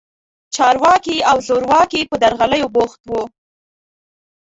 [0.55, 3.21] چارواکي او زورواکي په درغلیو بوخت وو.